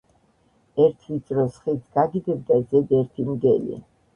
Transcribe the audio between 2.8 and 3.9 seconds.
ერთი მგელი